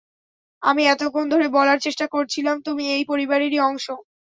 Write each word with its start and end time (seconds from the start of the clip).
আমি 0.63 0.81
এতক্ষণ 0.85 1.25
ধরে 1.33 1.47
বলার 1.55 1.79
চেষ্টা 1.81 2.05
করছিলাম 2.07 2.55
তুমি 2.67 2.83
এই 2.95 3.03
পরিবারেরই 3.11 3.59
অংশ। 3.61 3.85